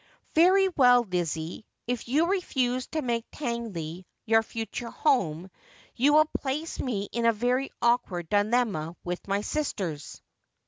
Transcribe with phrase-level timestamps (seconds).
[0.33, 5.51] 'Very well, Lizzie, if you refuse to make Tangley your future home
[5.95, 10.19] you will place me in a very awkward dilemma with my sisters.'